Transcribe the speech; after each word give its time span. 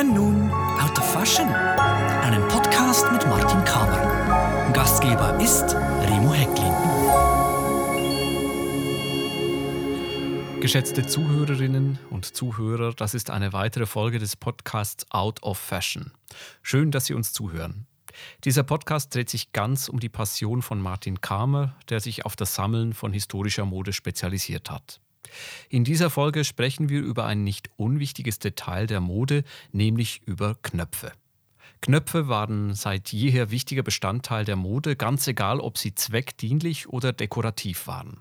hören 0.00 0.14
nun 0.14 0.50
Out 0.50 0.98
of 0.98 1.12
Fashion, 1.12 1.46
einen 1.46 2.46
Podcast 2.48 3.04
mit 3.12 3.26
Martin 3.26 3.62
Kamer. 3.64 4.72
Gastgeber 4.72 5.38
ist 5.40 5.74
Remo 5.74 6.32
Hecklin. 6.32 6.72
Geschätzte 10.60 11.06
Zuhörerinnen 11.06 11.98
und 12.08 12.24
Zuhörer, 12.24 12.94
das 12.94 13.12
ist 13.12 13.28
eine 13.28 13.52
weitere 13.52 13.84
Folge 13.84 14.18
des 14.18 14.36
Podcasts 14.36 15.04
Out 15.10 15.42
of 15.42 15.58
Fashion. 15.58 16.12
Schön, 16.62 16.90
dass 16.90 17.04
Sie 17.04 17.12
uns 17.12 17.34
zuhören. 17.34 17.86
Dieser 18.44 18.62
Podcast 18.62 19.14
dreht 19.14 19.28
sich 19.28 19.52
ganz 19.52 19.90
um 19.90 20.00
die 20.00 20.08
Passion 20.08 20.62
von 20.62 20.80
Martin 20.80 21.20
Kamer, 21.20 21.76
der 21.90 22.00
sich 22.00 22.24
auf 22.24 22.36
das 22.36 22.54
Sammeln 22.54 22.94
von 22.94 23.12
historischer 23.12 23.66
Mode 23.66 23.92
spezialisiert 23.92 24.70
hat. 24.70 25.00
In 25.68 25.84
dieser 25.84 26.10
Folge 26.10 26.44
sprechen 26.44 26.88
wir 26.88 27.00
über 27.00 27.26
ein 27.26 27.44
nicht 27.44 27.70
unwichtiges 27.76 28.38
Detail 28.38 28.86
der 28.86 29.00
Mode, 29.00 29.44
nämlich 29.72 30.22
über 30.26 30.56
Knöpfe. 30.62 31.12
Knöpfe 31.80 32.28
waren 32.28 32.74
seit 32.74 33.10
jeher 33.12 33.50
wichtiger 33.50 33.82
Bestandteil 33.82 34.44
der 34.44 34.56
Mode, 34.56 34.96
ganz 34.96 35.26
egal, 35.26 35.60
ob 35.60 35.78
sie 35.78 35.94
zweckdienlich 35.94 36.88
oder 36.88 37.12
dekorativ 37.12 37.86
waren. 37.86 38.20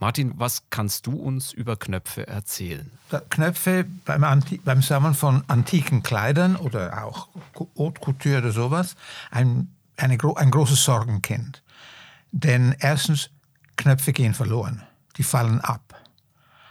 Martin, 0.00 0.32
was 0.36 0.70
kannst 0.70 1.06
du 1.06 1.16
uns 1.16 1.52
über 1.52 1.76
Knöpfe 1.76 2.26
erzählen? 2.26 2.90
Knöpfe 3.30 3.84
beim, 4.04 4.22
Anti 4.22 4.58
beim 4.58 4.80
Sammeln 4.80 5.14
von 5.14 5.42
antiken 5.48 6.02
Kleidern 6.04 6.54
oder 6.54 7.04
auch 7.04 7.28
Haute 7.76 8.00
Couture 8.00 8.38
oder 8.38 8.52
sowas, 8.52 8.94
ein, 9.30 9.74
eine, 9.96 10.16
ein 10.36 10.50
großes 10.50 10.84
Sorgenkind. 10.84 11.64
Denn 12.30 12.76
erstens, 12.78 13.30
Knöpfe 13.76 14.12
gehen 14.12 14.34
verloren, 14.34 14.82
die 15.18 15.22
fallen 15.22 15.60
ab. 15.60 15.94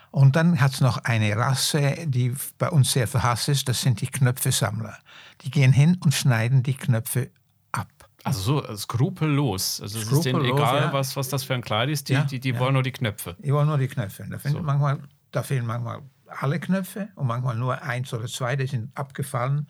Und 0.09 0.35
dann 0.35 0.59
hat 0.59 0.73
es 0.73 0.81
noch 0.81 1.03
eine 1.03 1.35
Rasse, 1.35 2.07
die 2.07 2.33
bei 2.57 2.69
uns 2.69 2.91
sehr 2.91 3.07
verhasst 3.07 3.49
ist, 3.49 3.69
das 3.69 3.81
sind 3.81 4.01
die 4.01 4.07
Knöpfesammler. 4.07 4.97
Die 5.41 5.51
gehen 5.51 5.73
hin 5.73 5.99
und 6.03 6.13
schneiden 6.13 6.63
die 6.63 6.73
Knöpfe 6.73 7.29
ab. 7.71 7.89
Also 8.23 8.39
so 8.39 8.65
äh, 8.65 8.75
skrupellos. 8.75 9.81
Also 9.81 9.99
es 9.99 10.11
ist 10.11 10.25
denen 10.25 10.43
egal, 10.43 10.81
ja. 10.81 10.93
was, 10.93 11.15
was 11.15 11.29
das 11.29 11.43
für 11.43 11.53
ein 11.53 11.61
Kleid 11.61 11.89
ist, 11.89 12.09
die, 12.09 12.13
ja, 12.13 12.23
die, 12.23 12.39
die 12.39 12.49
ja. 12.49 12.59
wollen 12.59 12.73
nur 12.73 12.83
die 12.83 12.91
Knöpfe. 12.91 13.35
Die 13.39 13.53
wollen 13.53 13.67
nur 13.67 13.77
die 13.77 13.87
Knöpfe. 13.87 14.25
Da, 14.29 14.39
so. 14.39 14.61
manchmal, 14.61 14.99
da 15.31 15.43
fehlen 15.43 15.65
manchmal 15.65 16.01
alle 16.27 16.59
Knöpfe 16.59 17.09
und 17.15 17.27
manchmal 17.27 17.55
nur 17.55 17.81
eins 17.81 18.13
oder 18.13 18.25
zwei, 18.25 18.55
die 18.55 18.67
sind 18.67 18.97
abgefallen. 18.97 19.67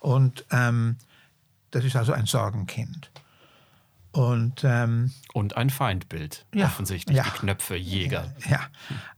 Und 0.00 0.44
ähm, 0.50 0.96
das 1.70 1.84
ist 1.84 1.96
also 1.96 2.12
ein 2.12 2.26
Sorgenkind. 2.26 3.10
Und, 4.18 4.64
ähm, 4.64 5.12
und 5.32 5.56
ein 5.56 5.70
Feindbild, 5.70 6.44
offensichtlich, 6.56 7.22
die 7.22 7.30
Knöpfejäger. 7.38 8.34
Ja, 8.50 8.62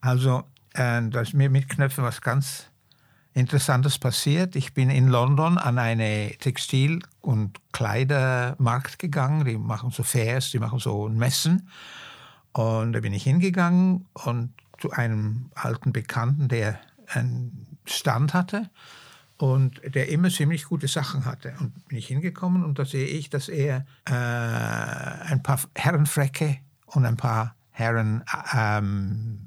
also 0.02 0.44
äh, 0.74 1.00
da 1.08 1.22
ist 1.22 1.32
mir 1.32 1.48
mit 1.48 1.70
Knöpfen 1.70 2.04
was 2.04 2.20
ganz 2.20 2.66
Interessantes 3.32 3.98
passiert. 3.98 4.56
Ich 4.56 4.74
bin 4.74 4.90
in 4.90 5.08
London 5.08 5.56
an 5.56 5.78
eine 5.78 6.32
Textil- 6.38 7.00
und 7.22 7.58
Kleidermarkt 7.72 8.98
gegangen. 8.98 9.46
Die 9.46 9.56
machen 9.56 9.90
so 9.90 10.02
Fairs, 10.02 10.50
die 10.50 10.58
machen 10.58 10.80
so 10.80 11.08
Messen. 11.08 11.70
Und 12.52 12.92
da 12.92 13.00
bin 13.00 13.14
ich 13.14 13.22
hingegangen 13.22 14.06
und 14.12 14.52
zu 14.82 14.90
einem 14.90 15.50
alten 15.54 15.94
Bekannten, 15.94 16.48
der 16.48 16.78
einen 17.06 17.78
Stand 17.86 18.34
hatte 18.34 18.68
und 19.40 19.80
der 19.94 20.10
immer 20.10 20.28
ziemlich 20.28 20.66
gute 20.66 20.86
Sachen 20.86 21.24
hatte. 21.24 21.54
Und 21.60 21.88
bin 21.88 21.96
ich 21.96 22.08
hingekommen 22.08 22.62
und 22.62 22.78
da 22.78 22.84
sehe 22.84 23.06
ich, 23.06 23.30
dass 23.30 23.48
er 23.48 23.86
äh, 24.04 24.12
ein 24.12 25.42
paar 25.42 25.58
Herrenfrecke 25.74 26.58
und 26.84 27.06
ein 27.06 27.16
paar 27.16 27.54
Herren 27.70 28.22
ähm, 28.54 29.38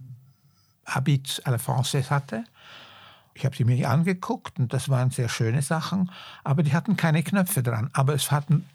Habits 0.87 1.45
à 1.45 1.51
la 1.51 1.57
Française 1.57 2.09
hatte. 2.09 2.43
Ich 3.35 3.45
habe 3.45 3.55
sie 3.55 3.65
mir 3.65 3.87
angeguckt 3.87 4.57
und 4.57 4.73
das 4.73 4.89
waren 4.89 5.11
sehr 5.11 5.29
schöne 5.29 5.61
Sachen, 5.61 6.09
aber 6.43 6.63
die 6.63 6.73
hatten 6.73 6.97
keine 6.97 7.21
Knöpfe 7.21 7.61
dran. 7.61 7.91
Aber 7.93 8.15
es 8.15 8.31
hatten 8.31 8.65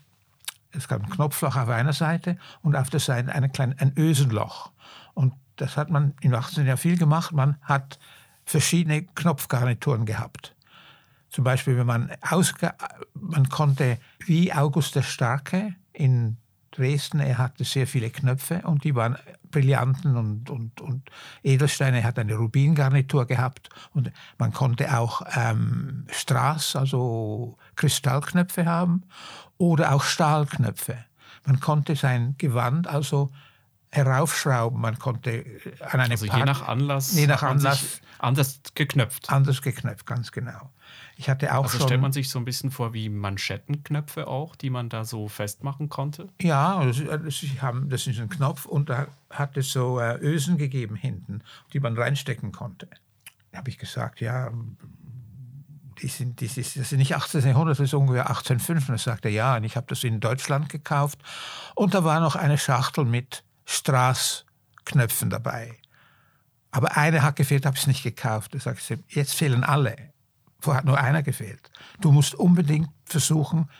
es 0.70 0.86
gab 0.86 1.02
ein 1.02 1.10
Knopfloch 1.10 1.56
auf 1.56 1.68
einer 1.68 1.94
Seite 1.94 2.36
und 2.62 2.76
auf 2.76 2.90
der 2.90 3.00
Seite 3.00 3.34
eine 3.34 3.48
kleine, 3.48 3.74
ein 3.80 3.92
Ösenloch. 3.96 4.70
Und 5.14 5.34
das 5.56 5.76
hat 5.76 5.90
man 5.90 6.14
im 6.20 6.32
18. 6.32 6.64
Jahr 6.64 6.76
viel 6.76 6.96
gemacht. 6.96 7.32
Man 7.32 7.56
hat 7.62 7.98
verschiedene 8.44 9.02
Knopfgarnituren 9.02 10.06
gehabt. 10.06 10.54
Zum 11.30 11.44
Beispiel, 11.44 11.76
wenn 11.76 11.86
man 11.86 12.10
ausge 12.22 12.72
man 13.14 13.48
konnte 13.48 13.98
wie 14.24 14.52
August 14.52 14.94
der 14.94 15.02
Starke 15.02 15.74
in 15.92 16.38
Dresden, 16.70 17.20
er 17.20 17.38
hatte 17.38 17.64
sehr 17.64 17.86
viele 17.86 18.10
Knöpfe 18.10 18.62
und 18.64 18.84
die 18.84 18.94
waren 18.94 19.16
Brillanten 19.50 20.16
und, 20.16 20.50
und, 20.50 20.80
und 20.80 21.10
Edelsteine. 21.42 21.98
Er 21.98 22.04
hat 22.04 22.18
eine 22.18 22.36
Rubingarnitur 22.36 23.26
gehabt 23.26 23.68
und 23.94 24.12
man 24.38 24.52
konnte 24.52 24.96
auch 24.96 25.22
ähm, 25.34 26.06
Strass, 26.10 26.76
also 26.76 27.56
Kristallknöpfe 27.76 28.66
haben 28.66 29.04
oder 29.56 29.92
auch 29.92 30.02
Stahlknöpfe. 30.02 30.98
Man 31.46 31.60
konnte 31.60 31.96
sein 31.96 32.34
Gewand 32.38 32.86
also 32.86 33.30
heraufschrauben. 33.90 34.80
Man 34.80 34.98
konnte 34.98 35.30
äh, 35.30 35.82
an 35.82 36.00
eine 36.00 36.12
also 36.12 36.26
je 36.26 36.44
nach 36.44 36.66
Anlass, 36.66 37.14
je 37.14 37.26
nach 37.26 37.42
Anlass 37.42 38.00
anders 38.18 38.60
geknöpft. 38.74 39.30
Anders 39.30 39.62
geknöpft, 39.62 40.06
ganz 40.06 40.32
genau. 40.32 40.70
Ich 41.16 41.28
hatte 41.28 41.54
auch 41.56 41.64
also 41.64 41.78
schon, 41.78 41.88
stellt 41.88 42.00
man 42.00 42.12
sich 42.12 42.30
so 42.30 42.38
ein 42.38 42.44
bisschen 42.44 42.70
vor 42.70 42.94
wie 42.94 43.08
Manschettenknöpfe 43.08 44.26
auch, 44.28 44.56
die 44.56 44.70
man 44.70 44.88
da 44.88 45.04
so 45.04 45.28
festmachen 45.28 45.88
konnte? 45.88 46.28
Ja, 46.40 46.84
das, 46.84 47.02
das, 47.04 47.42
haben, 47.60 47.88
das 47.88 48.06
ist 48.06 48.20
ein 48.20 48.28
Knopf 48.28 48.66
und 48.66 48.88
da 48.88 49.08
hat 49.30 49.56
es 49.56 49.72
so 49.72 49.98
äh, 49.98 50.16
Ösen 50.18 50.58
gegeben 50.58 50.96
hinten, 50.96 51.42
die 51.72 51.80
man 51.80 51.96
reinstecken 51.96 52.52
konnte. 52.52 52.88
Da 53.50 53.58
habe 53.58 53.70
ich 53.70 53.78
gesagt, 53.78 54.20
ja, 54.20 54.52
die 56.00 56.08
sind, 56.08 56.40
die 56.40 56.44
ist, 56.44 56.76
das 56.76 56.88
sind 56.88 56.98
nicht 56.98 57.14
1800, 57.14 57.72
das 57.72 57.80
ist 57.80 57.94
ungefähr 57.94 58.28
1805. 58.28 58.88
Und 58.88 58.94
er 58.94 58.98
sagte, 58.98 59.28
ja, 59.28 59.56
und 59.56 59.64
ich 59.64 59.76
habe 59.76 59.86
das 59.88 60.04
in 60.04 60.20
Deutschland 60.20 60.68
gekauft. 60.68 61.18
Und 61.74 61.94
da 61.94 62.04
war 62.04 62.20
noch 62.20 62.36
eine 62.36 62.58
Schachtel 62.58 63.04
mit 63.04 63.42
Straßknöpfen 63.68 65.28
dabei. 65.28 65.76
Aber 66.70 66.96
eine 66.96 67.22
hat 67.22 67.36
gefehlt, 67.36 67.66
habe 67.66 67.76
ich 67.76 67.82
es 67.82 67.86
nicht 67.86 68.02
gekauft. 68.02 68.54
Da 68.54 68.58
sagte 68.58 68.94
ich, 68.94 69.14
jetzt 69.14 69.34
fehlen 69.34 69.62
alle. 69.62 69.94
Vorher 70.58 70.78
hat 70.78 70.86
nur 70.86 70.98
einer 70.98 71.22
gefehlt. 71.22 71.70
Du 72.00 72.10
musst 72.10 72.34
unbedingt 72.34 72.88
versuchen, 73.04 73.70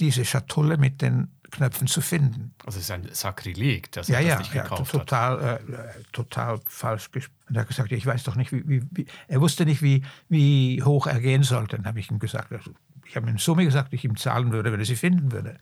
diese 0.00 0.24
Schatulle 0.24 0.76
mit 0.76 1.00
den 1.02 1.28
Knöpfen 1.52 1.86
zu 1.86 2.00
finden. 2.00 2.54
Also 2.66 2.78
es 2.78 2.84
ist 2.86 2.90
ein 2.90 3.08
Sakrileg, 3.12 3.92
dass 3.92 4.08
ja, 4.08 4.16
er 4.16 4.20
ja, 4.22 4.30
das 4.30 4.38
nicht 4.40 4.54
ja, 4.54 4.62
gekauft 4.62 4.90
total, 4.90 5.42
hat. 5.42 5.68
Äh, 5.68 6.02
total 6.12 6.60
falsch 6.66 7.10
gesprochen. 7.10 7.36
Und 7.48 7.56
er 7.56 7.60
hat 7.60 7.68
gesagt, 7.68 7.92
ich 7.92 8.06
weiß 8.06 8.24
doch 8.24 8.34
nicht, 8.34 8.52
wie, 8.52 8.66
wie, 8.66 8.82
wie 8.90 9.06
er 9.28 9.40
wusste 9.40 9.64
nicht, 9.64 9.82
wie, 9.82 10.04
wie 10.28 10.82
hoch 10.82 11.06
er 11.06 11.20
gehen 11.20 11.44
sollte. 11.44 11.76
Dann 11.76 11.86
habe 11.86 12.00
ich 12.00 12.10
ihm 12.10 12.18
gesagt, 12.18 12.50
also 12.52 12.72
ich 13.06 13.14
habe 13.14 13.26
ihm 13.26 13.30
eine 13.30 13.38
Summe 13.38 13.64
gesagt, 13.64 13.92
ich 13.92 14.04
ihm 14.04 14.16
zahlen 14.16 14.52
würde, 14.52 14.72
wenn 14.72 14.80
er 14.80 14.86
sie 14.86 14.96
finden 14.96 15.30
würde. 15.30 15.58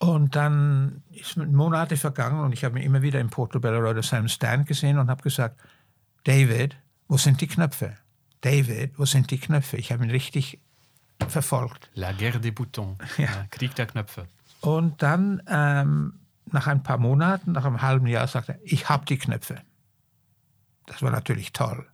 Und 0.00 0.34
dann 0.34 1.02
ist 1.10 1.36
Monate 1.36 1.98
vergangen 1.98 2.40
und 2.40 2.52
ich 2.52 2.64
habe 2.64 2.78
ihn 2.78 2.86
immer 2.86 3.02
wieder 3.02 3.20
im 3.20 3.28
Portobello 3.28 3.86
auf 3.90 4.06
seinem 4.06 4.28
Stand 4.28 4.66
gesehen 4.66 4.98
und 4.98 5.10
habe 5.10 5.22
gesagt, 5.22 5.60
David, 6.24 6.74
wo 7.06 7.18
sind 7.18 7.42
die 7.42 7.46
Knöpfe? 7.46 7.98
David, 8.40 8.98
wo 8.98 9.04
sind 9.04 9.30
die 9.30 9.38
Knöpfe? 9.38 9.76
Ich 9.76 9.92
habe 9.92 10.02
ihn 10.02 10.10
richtig 10.10 10.58
verfolgt. 11.28 11.90
La 11.94 12.12
guerre 12.12 12.40
des 12.40 12.54
boutons, 12.54 12.96
ja. 13.18 13.28
Krieg 13.50 13.74
der 13.74 13.86
Knöpfe. 13.86 14.26
Und 14.62 15.02
dann, 15.02 15.42
ähm, 15.46 16.14
nach 16.46 16.66
ein 16.66 16.82
paar 16.82 16.96
Monaten, 16.96 17.52
nach 17.52 17.66
einem 17.66 17.82
halben 17.82 18.06
Jahr, 18.06 18.26
sagte 18.26 18.52
er, 18.52 18.58
ich 18.62 18.88
habe 18.88 19.04
die 19.04 19.18
Knöpfe. 19.18 19.60
Das 20.86 21.02
war 21.02 21.10
natürlich 21.10 21.52
toll. 21.52 21.86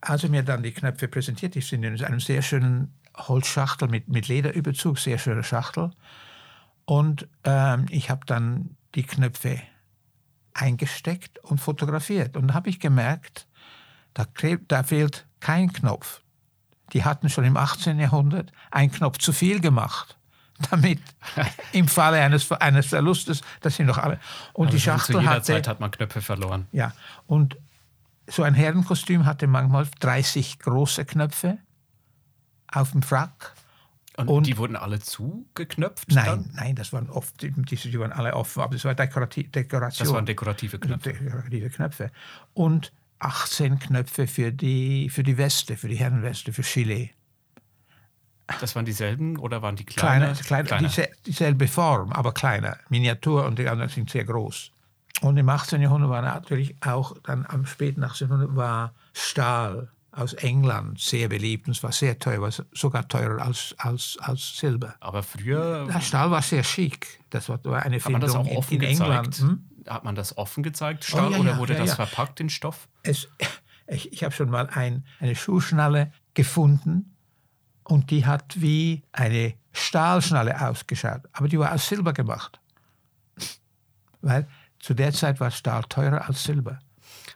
Als 0.00 0.24
er 0.24 0.30
mir 0.30 0.42
dann 0.42 0.62
die 0.62 0.72
Knöpfe 0.72 1.06
präsentiert, 1.06 1.54
die 1.54 1.60
sind 1.60 1.82
in 1.84 2.02
einem 2.02 2.20
sehr 2.20 2.40
schönen 2.40 2.94
Holzschachtel 3.14 3.88
mit, 3.88 4.08
mit 4.08 4.28
Lederüberzug, 4.28 4.98
sehr 4.98 5.18
schöne 5.18 5.44
Schachtel. 5.44 5.90
Und 6.88 7.28
ähm, 7.44 7.84
ich 7.90 8.08
habe 8.08 8.24
dann 8.24 8.74
die 8.94 9.02
Knöpfe 9.02 9.60
eingesteckt 10.54 11.38
und 11.40 11.60
fotografiert. 11.60 12.34
Und 12.34 12.48
da 12.48 12.54
habe 12.54 12.70
ich 12.70 12.80
gemerkt, 12.80 13.46
da, 14.14 14.24
da 14.68 14.82
fehlt 14.82 15.26
kein 15.38 15.70
Knopf. 15.70 16.22
Die 16.94 17.04
hatten 17.04 17.28
schon 17.28 17.44
im 17.44 17.58
18. 17.58 17.98
Jahrhundert 17.98 18.52
einen 18.70 18.90
Knopf 18.90 19.18
zu 19.18 19.34
viel 19.34 19.60
gemacht 19.60 20.16
damit 20.70 21.02
im 21.72 21.88
Falle 21.88 22.22
eines, 22.22 22.50
eines 22.52 22.86
Verlustes, 22.86 23.42
das 23.60 23.76
sind 23.76 23.88
doch 23.88 23.98
alle. 23.98 24.18
Und 24.54 24.68
Aber 24.68 24.74
die 24.74 24.80
Schachtel 24.80 25.16
zu 25.16 25.20
jeder 25.20 25.30
hatte, 25.30 25.42
Zeit 25.42 25.68
hat 25.68 25.80
man 25.80 25.90
Knöpfe 25.90 26.22
verloren. 26.22 26.68
Ja, 26.72 26.94
und 27.26 27.58
so 28.26 28.44
ein 28.44 28.54
Herrenkostüm 28.54 29.26
hatte 29.26 29.46
manchmal 29.46 29.86
30 30.00 30.58
große 30.58 31.04
Knöpfe 31.04 31.58
auf 32.66 32.92
dem 32.92 33.02
Frack. 33.02 33.54
Und, 34.18 34.28
und 34.28 34.46
die 34.46 34.58
wurden 34.58 34.74
alle 34.74 34.98
zugeknöpft? 34.98 36.10
Nein, 36.10 36.24
dann? 36.26 36.50
nein, 36.54 36.74
das 36.74 36.92
waren 36.92 37.08
oft, 37.08 37.40
die, 37.40 37.52
die 37.52 38.00
waren 38.00 38.10
alle 38.10 38.34
offen, 38.34 38.62
aber 38.62 38.74
das 38.74 38.84
war 38.84 38.94
Dekorativ, 38.94 39.52
Dekoration. 39.52 40.06
Das 40.06 40.12
waren 40.12 40.26
dekorative 40.26 40.80
Knöpfe. 40.80 41.12
Dekorative 41.12 41.70
Knöpfe. 41.70 42.10
Und 42.52 42.92
18 43.20 43.78
Knöpfe 43.78 44.26
für 44.26 44.50
die, 44.50 45.08
für 45.08 45.22
die 45.22 45.38
Weste, 45.38 45.76
für 45.76 45.88
die 45.88 45.96
Herrenweste, 45.96 46.52
für 46.52 46.62
Chile. 46.62 47.10
Das 48.60 48.74
waren 48.74 48.84
dieselben 48.84 49.38
oder 49.38 49.62
waren 49.62 49.76
die 49.76 49.84
kleiner? 49.84 50.32
Kleine, 50.32 50.66
kleine, 50.66 50.88
kleiner. 50.88 51.08
dieselbe 51.24 51.68
Form, 51.68 52.12
aber 52.12 52.32
kleiner. 52.32 52.76
Miniatur 52.88 53.44
und 53.44 53.58
die 53.58 53.68
anderen 53.68 53.90
sind 53.90 54.10
sehr 54.10 54.24
groß. 54.24 54.72
Und 55.20 55.36
im 55.36 55.48
18. 55.48 55.80
Jahrhundert 55.80 56.10
war 56.10 56.22
natürlich 56.22 56.74
auch, 56.84 57.16
dann 57.24 57.46
am 57.46 57.66
späten 57.66 58.02
18. 58.02 58.28
Jahrhundert 58.28 58.56
war 58.56 58.94
Stahl 59.12 59.90
aus 60.18 60.34
England 60.34 60.98
sehr 61.00 61.28
beliebt 61.28 61.66
und 61.66 61.76
es 61.76 61.82
war 61.82 61.92
sehr 61.92 62.18
teuer, 62.18 62.50
sogar 62.72 63.06
teurer 63.08 63.42
als, 63.42 63.74
als, 63.78 64.18
als 64.20 64.56
Silber. 64.56 64.94
Aber 65.00 65.22
früher. 65.22 65.86
Der 65.86 66.00
Stahl 66.00 66.30
war 66.30 66.42
sehr 66.42 66.62
chic. 66.62 67.20
Das 67.30 67.48
war, 67.48 67.60
eine 67.64 68.00
Hat 68.00 68.10
man 68.10 68.20
das 68.20 68.34
auch 68.34 68.44
Findung 68.44 68.58
offen 68.58 68.74
in, 68.74 68.82
in? 68.82 68.88
England. 68.88 69.36
Hm? 69.36 69.68
Hat 69.86 70.04
man 70.04 70.14
das 70.14 70.36
offen 70.36 70.62
gezeigt, 70.62 71.04
Stahl, 71.04 71.32
ja, 71.32 71.38
oder 71.38 71.50
ja, 71.52 71.58
wurde 71.58 71.74
ja, 71.74 71.80
das 71.80 71.94
verpackt 71.94 72.40
in 72.40 72.50
Stoff? 72.50 72.88
Es, 73.02 73.28
ich 73.86 74.12
ich 74.12 74.24
habe 74.24 74.34
schon 74.34 74.50
mal 74.50 74.68
ein, 74.68 75.06
eine 75.20 75.34
Schuhschnalle 75.34 76.12
gefunden 76.34 77.16
und 77.84 78.10
die 78.10 78.26
hat 78.26 78.60
wie 78.60 79.02
eine 79.12 79.54
Stahlschnalle 79.72 80.68
ausgeschaut, 80.68 81.22
aber 81.32 81.48
die 81.48 81.58
war 81.58 81.72
aus 81.72 81.88
Silber 81.88 82.12
gemacht. 82.12 82.60
Weil 84.20 84.48
zu 84.78 84.94
der 84.94 85.12
Zeit 85.12 85.40
war 85.40 85.50
Stahl 85.50 85.84
teurer 85.84 86.26
als 86.26 86.44
Silber. 86.44 86.80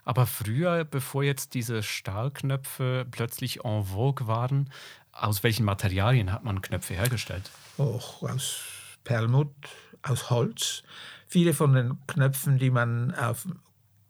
Aber 0.05 0.27
früher, 0.27 0.85
bevor 0.85 1.23
jetzt 1.23 1.55
diese 1.55 1.83
Stahlknöpfe 1.83 3.07
plötzlich 3.11 3.65
en 3.65 3.85
vogue 3.85 4.27
waren, 4.27 4.71
aus 5.13 5.43
welchen 5.43 5.65
Materialien 5.65 6.33
hat 6.33 6.45
man 6.45 6.63
Knöpfe 6.63 6.95
hergestellt? 6.95 7.51
auch 7.79 8.23
aus 8.23 8.63
Perlmutt, 9.05 9.55
aus 10.03 10.31
Holz. 10.31 10.83
Viele 11.27 11.55
von 11.55 11.73
den 11.73 11.99
Knöpfen, 12.07 12.59
die 12.59 12.71
man 12.71 13.15
auf 13.15 13.47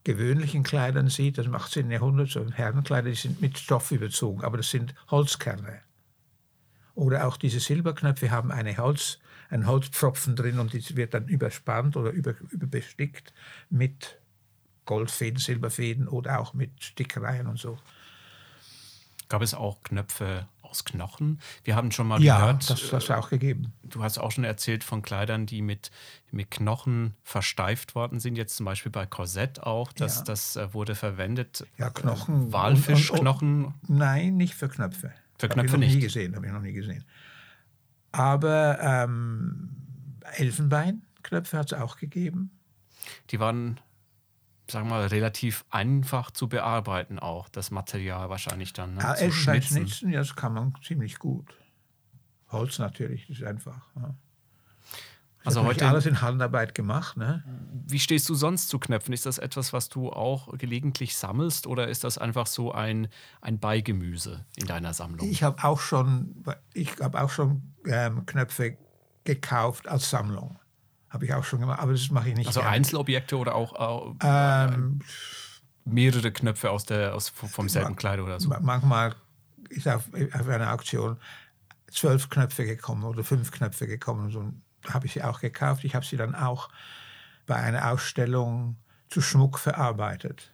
gewöhnlichen 0.05 0.63
Kleidern 0.65 1.09
sieht, 1.09 1.39
das 1.39 1.47
im 1.47 1.55
18. 1.55 1.91
Jahrhundert, 1.91 2.29
so 2.29 2.45
Herrenkleider, 2.51 3.11
die 3.11 3.17
sind 3.17 3.41
mit 3.41 3.59
Stoff 3.59 3.93
überzogen, 3.93 4.43
aber 4.43 4.57
das 4.57 4.71
sind 4.71 4.95
Holzkerne. 5.11 5.81
Oder 6.95 7.27
auch 7.27 7.37
diese 7.37 7.61
Silberknöpfe 7.61 8.31
haben 8.31 8.51
eine 8.51 8.77
Holz, 8.77 9.19
einen 9.49 9.67
Holzpfropfen 9.67 10.35
drin 10.35 10.59
und 10.59 10.73
die 10.73 10.97
wird 10.97 11.15
dann 11.15 11.29
überspannt 11.29 11.97
oder 11.97 12.11
über, 12.11 12.35
überbestickt 12.51 13.33
mit 13.71 14.19
Goldfäden, 14.85 15.39
Silberfäden 15.39 16.09
oder 16.09 16.41
auch 16.41 16.55
mit 16.55 16.71
Stickereien 16.83 17.47
und 17.47 17.59
so. 17.59 17.79
Gab 19.29 19.43
es 19.43 19.55
auch 19.55 19.83
Knöpfe 19.83 20.47
aus 20.63 20.85
Knochen? 20.85 21.41
Wir 21.65 21.75
haben 21.77 21.91
schon 21.91 22.07
mal 22.09 22.21
Ja, 22.23 22.39
gehört, 22.41 22.69
das 22.69 22.93
hat 22.93 23.03
es 23.03 23.11
auch 23.11 23.31
gegeben. 23.31 23.73
du 23.83 24.03
hast 24.03 24.19
auch 24.19 24.31
schon 24.31 24.45
erzählt 24.45 24.85
von 24.85 25.01
Kleidern, 25.03 25.47
die 25.47 25.63
mit, 25.63 25.91
mit 26.31 26.51
Knochen 26.51 27.15
versteift 27.23 27.95
worden 27.95 28.21
sind. 28.21 28.37
Jetzt 28.37 28.57
zum 28.57 28.67
Beispiel 28.67 28.93
bei 28.93 29.07
Korsett 29.07 29.61
auch, 29.63 29.93
das, 29.93 30.19
Ja. 30.19 30.25
das 30.25 30.57
äh, 30.57 30.75
wurde 30.75 30.95
verwendet. 30.95 31.67
Ja, 31.79 31.89
Knochen. 31.91 32.49
Äh, 32.49 32.53
Walfischknochen. 32.53 33.73
Nein, 33.89 34.37
nicht 34.37 34.55
für 34.55 34.69
Knöpfe. 34.69 35.13
Für 35.39 35.47
Hab 35.49 35.55
Knöpfe 35.55 35.67
ich 35.67 35.73
noch 35.73 35.79
nie 35.79 35.87
nicht. 35.95 36.01
gesehen, 36.05 36.37
habe 36.37 36.47
ich 36.47 36.53
noch 36.53 36.61
nie 36.61 36.73
gesehen. 36.73 37.05
Aber 38.11 38.79
ähm, 38.83 39.71
Elfenbeinknöpfe 40.37 41.57
hat 41.59 41.73
es 41.73 41.79
auch 41.79 41.97
gegeben. 41.97 42.51
Die 43.31 43.41
waren, 43.41 43.81
sagen 44.73 44.89
wir 44.89 44.97
mal, 44.97 45.07
relativ 45.07 45.65
einfach 45.71 46.31
zu 46.31 46.49
bearbeiten 46.49 47.19
auch, 47.19 47.49
das 47.49 47.71
Material 47.71 48.29
wahrscheinlich 48.31 48.73
dann. 48.73 48.95
Ne? 48.95 49.05
Ah, 49.05 49.15
zu 49.15 49.31
schnitzen. 49.31 49.51
Elfenbeinschnitzen, 49.53 50.11
ja, 50.13 50.19
das 50.21 50.35
kann 50.35 50.55
man 50.55 50.75
ziemlich 50.83 51.19
gut. 51.19 51.55
Holz 52.51 52.79
natürlich, 52.79 53.27
das 53.29 53.39
ist 53.39 53.45
einfach. 53.45 53.81
Ja. 53.97 54.15
Das 55.45 55.57
Also 55.57 55.65
heute- 55.69 55.89
alles 55.89 56.07
in 56.07 56.21
Handarbeit 56.21 56.75
gemacht. 56.75 57.17
Ne? 57.17 57.43
Wie 57.89 57.99
stehst 57.99 58.29
du 58.29 58.35
sonst 58.35 58.69
zu 58.69 58.79
Knöpfen? 58.79 59.13
Ist 59.13 59.27
das 59.27 59.39
etwas, 59.39 59.73
was 59.73 59.89
du 59.89 60.11
auch 60.13 60.57
gelegentlich 60.57 61.17
sammelst 61.17 61.67
oder 61.67 61.89
ist 61.89 62.05
das 62.05 62.17
einfach 62.17 62.47
so 62.47 62.73
ein, 62.73 63.09
ein 63.41 63.59
Beigemüse 63.59 64.45
in 64.57 64.67
deiner 64.67 64.95
Sammlung? 64.95 65.29
Ich 65.29 65.43
habe 65.43 65.65
auch 65.65 65.81
schon, 65.81 66.45
ich 66.75 67.01
habe 67.01 67.21
auch 67.21 67.31
schon 67.31 67.75
ähm, 67.87 68.25
Knöpfe 68.27 68.77
gekauft 69.25 69.89
als 69.89 70.11
Sammlung. 70.11 70.59
Habe 71.13 71.27
ich 71.27 71.35
auch 71.35 71.45
schon 71.45 71.61
gemacht, 71.61 71.79
aber 71.81 71.93
das 71.93 72.09
mache 72.11 72.31
ich 72.31 72.35
nicht. 72.37 72.47
also 72.47 72.61
gerne. 72.61 72.75
Einzelobjekte 72.75 73.37
oder 73.37 73.55
auch 73.55 74.11
äh, 74.21 74.27
Ähm, 74.75 75.01
mehrere 75.85 76.33
Knöpfe 76.33 76.71
aus 76.71 76.85
der, 76.87 77.15
aus, 77.15 77.29
vom 77.29 77.69
selben 77.69 77.97
Kleid 77.97 78.21
oder 78.21 78.41
so? 78.41 78.49
Ma- 78.49 78.61
Manchmal 78.61 79.15
ist 79.69 79.87
auf, 79.89 80.09
auf 80.33 80.49
einer 80.49 80.73
Auktion 80.73 81.19
zwölf 81.91 82.31
Knöpfe 82.31 82.65
gekommen 82.65 83.05
oder 83.05 83.25
fünf 83.25 83.51
Knöpfe 83.51 83.87
gekommen. 83.87 84.31
So, 84.31 84.53
habe 84.89 85.07
ich 85.07 85.13
sie 85.13 85.23
auch 85.23 85.41
gekauft. 85.41 85.85
Ich 85.85 85.95
habe 85.95 86.07
sie 86.07 86.17
dann 86.17 86.35
auch 86.35 86.71
bei 87.47 87.57
einer 87.57 87.91
Ausstellung 87.91 88.77
zu 89.11 89.21
Schmuck 89.21 89.59
verarbeitet. 89.59 90.51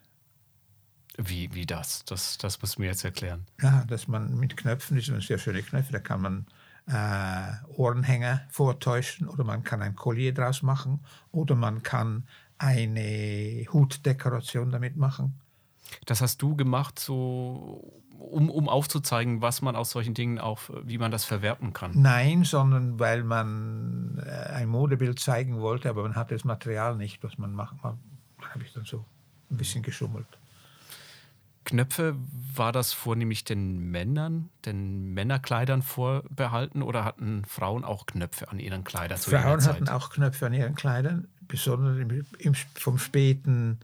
Wie, 1.16 1.52
wie 1.54 1.66
das? 1.66 2.04
das? 2.04 2.38
Das 2.38 2.61
musst 2.61 2.76
du 2.76 2.81
mir 2.81 2.87
jetzt 2.88 3.04
erklären. 3.04 3.46
Ja, 3.61 3.84
dass 3.87 4.08
man 4.08 4.37
mit 4.38 4.56
Knöpfen, 4.56 4.96
das 4.96 5.06
sind 5.06 5.22
sehr 5.22 5.38
schöne 5.38 5.62
Knöpfe, 5.62 5.93
da 5.93 5.99
kann 6.00 6.20
man 6.20 6.46
Ohrenhänger 6.88 8.43
vortäuschen 8.50 9.29
oder 9.29 9.44
man 9.44 9.62
kann 9.62 9.82
ein 9.82 9.94
Collier 9.94 10.32
draus 10.32 10.62
machen 10.62 11.00
oder 11.31 11.55
man 11.55 11.82
kann 11.82 12.25
eine 12.58 13.67
Hutdekoration 13.73 14.70
damit 14.70 14.96
machen. 14.96 15.40
Das 16.06 16.20
hast 16.20 16.43
du 16.43 16.56
gemacht, 16.56 16.99
so 16.99 18.02
um, 18.19 18.50
um 18.50 18.69
aufzuzeigen, 18.69 19.40
was 19.40 19.62
man 19.62 19.76
aus 19.76 19.90
solchen 19.90 20.14
Dingen 20.14 20.38
auch, 20.38 20.61
wie 20.85 20.99
man 20.99 21.11
das 21.11 21.25
verwerten 21.25 21.73
kann. 21.73 21.93
Nein, 21.94 22.44
sondern 22.44 22.99
weil 22.99 23.23
man 23.23 24.23
äh, 24.25 24.52
ein 24.52 24.69
Modebild 24.69 25.20
zeigen 25.20 25.61
wollte, 25.61 25.88
aber 25.88 26.02
man 26.02 26.17
hatte 26.17 26.35
das 26.35 26.44
Material 26.44 26.96
nicht, 26.96 27.23
was 27.23 27.38
man 27.38 27.52
machen 27.52 27.79
kann. 27.81 27.99
Da 28.40 28.49
habe 28.50 28.64
ich 28.64 28.73
dann 28.73 28.85
so 28.85 29.05
ein 29.50 29.56
bisschen 29.56 29.82
geschummelt. 29.82 30.26
Knöpfe, 31.68 32.16
war 32.54 32.72
das 32.72 32.94
vornehmlich 32.94 33.44
den 33.44 33.90
Männern, 33.90 34.48
den 34.64 35.12
Männerkleidern 35.12 35.82
vorbehalten 35.82 36.82
oder 36.82 37.04
hatten 37.04 37.44
Frauen 37.44 37.84
auch 37.84 38.06
Knöpfe 38.06 38.48
an 38.48 38.58
ihren 38.58 38.84
Kleidern 38.84 39.18
Frauen 39.18 39.62
hatten 39.64 39.88
auch 39.90 40.08
Knöpfe 40.08 40.46
an 40.46 40.54
ihren 40.54 40.74
Kleidern, 40.74 41.28
besonders 41.46 41.98
im, 41.98 42.24
im, 42.38 42.54
vom 42.54 42.98
späten, 42.98 43.80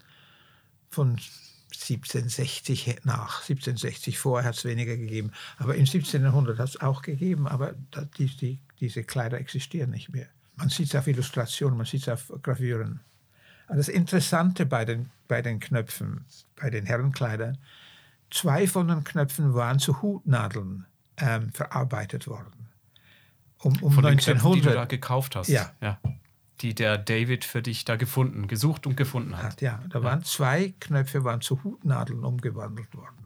von 0.88 1.18
1760 1.74 3.00
nach. 3.04 3.42
1760 3.42 4.18
vorher 4.18 4.48
hat 4.48 4.56
es 4.56 4.64
weniger 4.64 4.96
gegeben. 4.96 5.32
Aber 5.58 5.74
im 5.74 5.80
1700 5.80 6.58
hat 6.58 6.68
es 6.70 6.80
auch 6.80 7.02
gegeben, 7.02 7.46
aber 7.46 7.74
die, 8.16 8.34
die, 8.34 8.60
diese 8.80 9.04
Kleider 9.04 9.38
existieren 9.38 9.90
nicht 9.90 10.10
mehr. 10.10 10.28
Man 10.56 10.70
sieht 10.70 10.88
es 10.88 10.94
auf 10.94 11.06
Illustrationen, 11.06 11.76
man 11.76 11.86
sieht 11.86 12.02
es 12.02 12.08
auf 12.08 12.32
Gravüren. 12.42 13.00
Und 13.74 13.78
das 13.78 13.88
Interessante 13.88 14.66
bei 14.66 14.84
den, 14.84 15.10
bei 15.26 15.42
den 15.42 15.58
Knöpfen, 15.58 16.26
bei 16.54 16.70
den 16.70 16.86
Herrenkleidern, 16.86 17.58
zwei 18.30 18.68
von 18.68 18.86
den 18.86 19.02
Knöpfen 19.02 19.52
waren 19.52 19.80
zu 19.80 20.00
Hutnadeln 20.00 20.86
ähm, 21.16 21.50
verarbeitet 21.52 22.28
worden. 22.28 22.68
Um, 23.58 23.76
um 23.82 23.90
Von 23.90 24.04
den 24.04 24.18
Knöpfen, 24.18 24.52
die 24.52 24.60
du 24.60 24.68
1900 24.70 24.76
da 24.76 24.84
gekauft 24.84 25.34
hast. 25.34 25.48
Ja. 25.48 25.72
Die 26.60 26.72
der 26.72 26.98
David 26.98 27.44
für 27.44 27.62
dich 27.62 27.84
da 27.84 27.96
gefunden, 27.96 28.46
gesucht 28.46 28.86
und 28.86 28.96
gefunden 28.96 29.36
hat. 29.36 29.44
hat. 29.44 29.60
Ja, 29.60 29.82
da 29.88 30.04
waren 30.04 30.22
zwei 30.22 30.72
Knöpfe 30.78 31.24
waren 31.24 31.40
zu 31.40 31.64
Hutnadeln 31.64 32.22
umgewandelt 32.22 32.94
worden. 32.94 33.23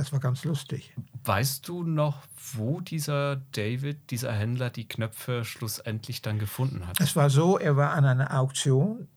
Das 0.00 0.12
war 0.12 0.18
ganz 0.20 0.44
lustig. 0.44 0.94
Weißt 1.24 1.68
du 1.68 1.82
noch, 1.82 2.22
wo 2.54 2.80
dieser 2.80 3.36
David, 3.52 4.10
dieser 4.10 4.32
Händler, 4.32 4.70
die 4.70 4.88
Knöpfe 4.88 5.44
schlussendlich 5.44 6.22
dann 6.22 6.38
gefunden 6.38 6.86
hat? 6.86 6.98
Es 7.02 7.16
war 7.16 7.28
so, 7.28 7.58
er 7.58 7.76
war 7.76 7.92
an 7.92 8.06
einer 8.06 8.34
Auktion 8.34 9.08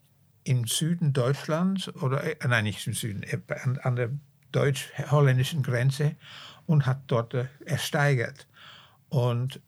im 0.44 0.68
Süden 0.68 1.14
Deutschlands, 1.14 1.88
oder 1.88 2.22
äh, 2.26 2.36
nein, 2.46 2.66
nicht 2.66 2.86
im 2.86 2.92
Süden, 2.92 3.24
äh, 3.24 3.40
an, 3.64 3.78
an 3.78 3.96
der 3.96 4.10
deutsch-holländischen 4.52 5.64
Grenze 5.64 6.18
und 6.66 6.86
hat 6.86 7.04
dort 7.08 7.34
äh, 7.34 7.46
ersteigert. 7.64 8.46
Und 9.08 9.62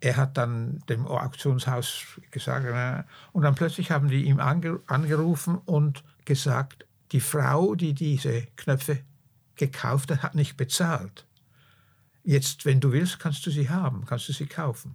er 0.00 0.16
hat 0.16 0.36
dann 0.36 0.80
dem 0.88 1.06
Auktionshaus 1.06 2.20
gesagt, 2.32 2.66
äh, 2.66 3.04
und 3.30 3.42
dann 3.42 3.54
plötzlich 3.54 3.92
haben 3.92 4.08
die 4.08 4.24
ihm 4.24 4.40
ange, 4.40 4.80
angerufen 4.88 5.58
und 5.58 6.02
gesagt, 6.24 6.84
die 7.12 7.20
Frau, 7.20 7.76
die 7.76 7.94
diese 7.94 8.48
Knöpfe 8.56 9.04
gekauft 9.56 10.10
hat, 10.10 10.22
hat 10.22 10.34
nicht 10.34 10.56
bezahlt. 10.56 11.26
Jetzt, 12.24 12.64
wenn 12.64 12.80
du 12.80 12.92
willst, 12.92 13.18
kannst 13.18 13.44
du 13.46 13.50
sie 13.50 13.68
haben, 13.68 14.04
kannst 14.06 14.28
du 14.28 14.32
sie 14.32 14.46
kaufen. 14.46 14.94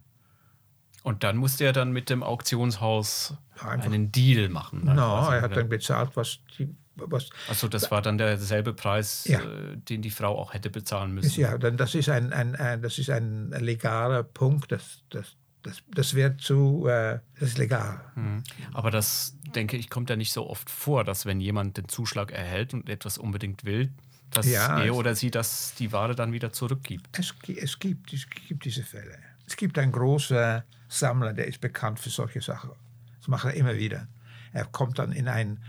Und 1.03 1.23
dann 1.23 1.37
musste 1.37 1.63
er 1.65 1.73
dann 1.73 1.91
mit 1.91 2.09
dem 2.09 2.23
Auktionshaus 2.23 3.33
Einfach- 3.59 3.85
einen 3.85 4.11
Deal 4.11 4.49
machen. 4.49 4.83
ne, 4.85 4.93
No, 4.95 5.01
er 5.29 5.41
hat 5.41 5.51
oder? 5.51 5.55
dann 5.61 5.69
bezahlt, 5.69 6.11
was 6.15 6.39
die, 6.57 6.69
was 6.95 7.29
Also 7.47 7.67
das 7.67 7.91
war 7.91 8.01
dann 8.01 8.17
derselbe 8.17 8.73
Preis, 8.73 9.25
Ja. 9.25 9.39
äh, 9.41 9.77
den 9.77 10.01
die 10.01 10.09
Frau 10.09 10.37
auch 10.37 10.53
hätte 10.53 10.69
bezahlen 10.69 11.13
müssen. 11.13 11.39
Ja, 11.39 11.57
dann 11.57 11.77
das 11.77 11.95
ist 11.95 12.09
ein, 12.09 12.33
ein, 12.33 12.55
ein, 12.55 12.81
das 12.81 12.97
ist 12.97 13.09
ein 13.09 13.51
legaler 13.51 14.23
Punkt. 14.23 14.71
Das, 14.71 15.03
das, 15.09 15.35
das, 15.63 15.83
das 15.93 16.13
wird 16.13 16.41
zu, 16.41 16.87
äh, 16.87 17.19
das 17.39 17.49
ist 17.49 17.57
legal. 17.57 18.01
Mhm. 18.15 18.43
Aber 18.73 18.89
das, 18.91 19.37
denke 19.55 19.77
ich, 19.77 19.89
kommt 19.89 20.09
ja 20.09 20.15
nicht 20.15 20.33
so 20.33 20.49
oft 20.49 20.69
vor, 20.69 21.03
dass 21.03 21.25
wenn 21.25 21.39
jemand 21.39 21.77
den 21.77 21.87
Zuschlag 21.87 22.31
erhält 22.31 22.73
und 22.73 22.89
etwas 22.89 23.17
unbedingt 23.17 23.63
will, 23.63 23.91
dass 24.31 24.45
Ja, 24.45 24.79
er 24.81 24.95
oder 24.95 25.15
sie 25.15 25.31
das, 25.31 25.73
die 25.75 25.91
Ware 25.91 26.15
dann 26.15 26.33
wieder 26.33 26.51
zurückgibt. 26.51 27.17
Es, 27.17 27.33
es, 27.55 27.79
gibt, 27.79 28.13
es 28.13 28.27
gibt 28.29 28.65
diese 28.65 28.83
Fälle. 28.83 29.17
Es 29.45 29.55
gibt 29.55 29.77
einen 29.77 29.91
großen 29.91 30.63
Sammler, 30.89 31.33
der 31.33 31.47
ist 31.47 31.61
bekannt 31.61 31.99
für 31.99 32.09
solche 32.09 32.41
Sachen. 32.41 32.71
Das 33.19 33.27
macht 33.27 33.45
er 33.45 33.53
immer 33.53 33.75
wieder. 33.75 34.07
Er 34.53 34.65
kommt 34.65 34.99
dann 34.99 35.11
in 35.11 35.27
ein 35.27 35.63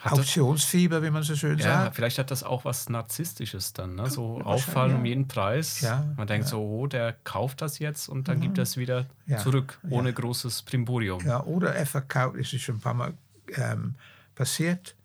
Hat 0.00 0.12
das, 0.12 0.20
Auktionsfieber, 0.20 1.02
wie 1.02 1.10
man 1.10 1.22
so 1.22 1.36
schön 1.36 1.58
ja, 1.58 1.84
sagt. 1.84 1.96
vielleicht 1.96 2.18
hat 2.18 2.30
das 2.30 2.42
auch 2.42 2.64
was 2.64 2.88
Narzisstisches 2.88 3.72
dann, 3.72 3.94
ne? 3.94 4.10
so 4.10 4.36
wahrscheinlich, 4.36 4.46
auffallen 4.46 4.94
um 4.96 5.04
ja. 5.04 5.08
jeden 5.10 5.28
Preis. 5.28 5.80
Ja, 5.80 6.12
Man 6.16 6.26
denkt 6.26 6.46
ja. 6.46 6.50
so, 6.50 6.60
oh, 6.62 6.86
der 6.86 7.12
kauft 7.24 7.62
das 7.62 7.78
jetzt 7.78 8.08
und 8.08 8.28
dann 8.28 8.40
gibt 8.40 8.58
er 8.58 8.62
es 8.62 8.76
wieder 8.76 9.06
Ja, 9.26 9.38
zurück, 9.38 9.78
ja. 9.84 9.90
ohne 9.90 10.12
großes 10.12 10.62
Primborium. 10.62 11.24
Ja, 11.24 11.42
oder 11.44 11.74
er 11.74 11.86
verkauft, 11.86 12.36
es 12.36 12.52
ist 12.52 12.62
schon 12.62 12.76
ein 12.76 12.80
paar 12.80 12.94
Mal 12.94 13.14
ähm, 13.54 13.94
passiert, 14.34 14.96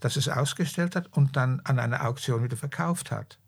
dass 0.00 0.16
es 0.16 0.28
ausgestellt 0.28 0.96
hat 0.96 1.12
und 1.16 1.36
dann 1.36 1.60
an 1.60 1.78
einer 1.78 2.06
Auktion 2.06 2.42
wieder 2.42 2.56
verkauft 2.56 3.10
hat. 3.10 3.38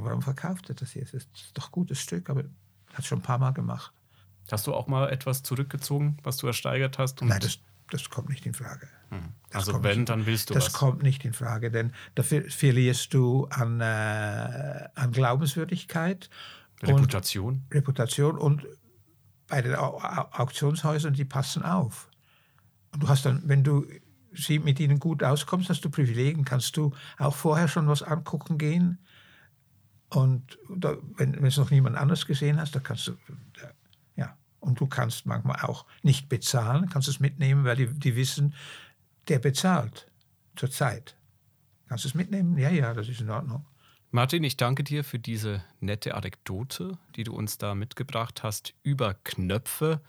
Warum 0.00 0.22
verkauft 0.22 0.68
er 0.68 0.74
das 0.74 0.94
jetzt? 0.94 1.14
Das 1.14 1.22
ist 1.22 1.50
doch 1.54 1.68
ein 1.68 1.72
gutes 1.72 2.00
Stück, 2.00 2.30
aber 2.30 2.44
hat 2.92 3.00
es 3.00 3.06
schon 3.06 3.18
ein 3.18 3.22
paar 3.22 3.38
Mal 3.38 3.52
gemacht. 3.52 3.92
Hast 4.50 4.66
du 4.66 4.74
auch 4.74 4.86
mal 4.86 5.10
etwas 5.10 5.42
zurückgezogen, 5.42 6.18
was 6.22 6.36
du 6.36 6.46
ersteigert 6.46 6.98
hast? 6.98 7.22
Nein, 7.22 7.40
das, 7.40 7.58
das 7.90 8.10
kommt 8.10 8.28
nicht 8.28 8.44
in 8.44 8.54
Frage. 8.54 8.88
Hm. 9.10 9.32
Also 9.52 9.82
wenn, 9.82 10.04
dann 10.04 10.26
willst 10.26 10.50
du 10.50 10.54
das 10.54 10.64
was. 10.64 10.72
Das 10.72 10.78
kommt 10.80 11.02
nicht 11.02 11.24
in 11.24 11.32
Frage, 11.32 11.70
denn 11.70 11.92
dafür 12.14 12.44
verlierst 12.50 13.14
du 13.14 13.46
an, 13.46 13.80
äh, 13.80 14.88
an 14.94 15.12
Glaubenswürdigkeit. 15.12 16.28
Reputation. 16.82 17.54
Und 17.54 17.74
Reputation 17.74 18.38
und 18.38 18.66
bei 19.48 19.62
den 19.62 19.74
Auktionshäusern, 19.74 21.14
die 21.14 21.24
passen 21.24 21.62
auf. 21.62 22.08
Und 22.92 23.02
du 23.02 23.08
hast 23.08 23.24
dann, 23.26 23.42
wenn 23.44 23.62
du 23.62 23.86
mit 24.64 24.80
ihnen 24.80 24.98
gut 24.98 25.22
auskommst, 25.22 25.68
hast 25.68 25.84
du 25.84 25.90
Privilegien, 25.90 26.44
kannst 26.44 26.76
du 26.76 26.92
auch 27.18 27.34
vorher 27.34 27.68
schon 27.68 27.88
was 27.88 28.02
angucken 28.02 28.58
gehen. 28.58 28.98
Und 30.08 30.58
da, 30.74 30.96
wenn, 31.16 31.34
wenn 31.34 31.44
es 31.44 31.56
noch 31.56 31.70
niemand 31.70 31.96
anders 31.96 32.26
gesehen 32.26 32.60
hast, 32.60 32.74
da 32.74 32.80
kannst 32.80 33.08
du, 33.08 33.12
ja. 34.16 34.36
Und 34.60 34.78
du 34.78 34.86
kannst 34.86 35.26
manchmal 35.26 35.60
auch 35.62 35.86
nicht 36.02 36.28
bezahlen, 36.28 36.88
kannst 36.90 37.08
es 37.08 37.20
mitnehmen, 37.20 37.64
weil 37.64 37.76
die, 37.76 37.86
die 37.86 38.16
wissen, 38.16 38.54
der 39.28 39.38
bezahlt 39.38 40.10
zur 40.56 40.70
Zeit. 40.70 41.16
Kannst 41.88 42.04
du 42.04 42.08
es 42.08 42.14
mitnehmen? 42.14 42.58
Ja, 42.58 42.70
ja, 42.70 42.94
das 42.94 43.08
ist 43.08 43.20
in 43.20 43.30
Ordnung. 43.30 43.64
Martin, 44.10 44.44
ich 44.44 44.58
danke 44.58 44.84
dir 44.84 45.04
für 45.04 45.18
diese 45.18 45.64
nette 45.80 46.14
Anekdote, 46.14 46.98
die 47.16 47.24
du 47.24 47.32
uns 47.32 47.56
da 47.56 47.74
mitgebracht 47.74 48.42
hast 48.42 48.74
über 48.82 49.14
Knöpfe. 49.24 50.02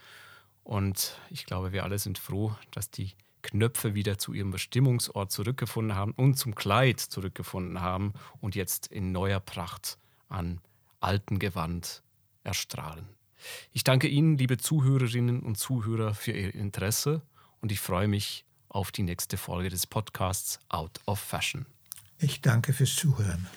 Und 0.64 1.18
ich 1.30 1.46
glaube, 1.46 1.72
wir 1.72 1.84
alle 1.84 1.98
sind 1.98 2.18
froh, 2.18 2.54
dass 2.72 2.92
die 2.92 3.14
Knöpfe 3.44 3.94
wieder 3.94 4.18
zu 4.18 4.34
ihrem 4.34 4.52
Bestimmungsort 4.52 5.32
zurückgefunden 5.32 5.96
haben 5.96 6.14
und 6.14 6.36
zum 6.36 6.56
Kleid 6.56 7.00
zurückgefunden 7.00 7.82
haben 7.82 8.14
und 8.42 8.56
jetzt 8.56 8.88
in 8.88 9.12
neuer 9.12 9.40
Pracht 9.40 9.98
an 10.30 10.60
alten 11.00 11.38
Gewand 11.38 12.02
erstrahlen. 12.44 13.08
Ich 13.72 13.84
danke 13.84 14.08
Ihnen, 14.08 14.38
liebe 14.38 14.58
Zuhörerinnen 14.58 15.42
und 15.42 15.58
Zuhörer, 15.58 16.16
für 16.16 16.32
Ihr 16.32 16.56
Interesse 16.56 17.22
und 17.62 17.72
ich 17.72 17.80
freue 17.80 18.08
mich 18.08 18.46
auf 18.70 18.92
die 18.92 19.04
nächste 19.04 19.38
Folge 19.38 19.70
des 19.70 19.86
Podcasts 19.86 20.60
Out 20.70 21.00
of 21.06 21.20
Fashion. 21.20 21.66
Ich 22.18 22.42
danke 22.42 22.74
fürs 22.74 22.96
Zuhören. 22.96 23.48